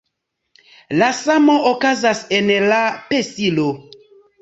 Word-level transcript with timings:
La 1.01 1.09
samo 1.19 1.59
okazas 1.73 2.25
en 2.41 2.53
la 2.75 2.83
pesilo. 3.15 3.73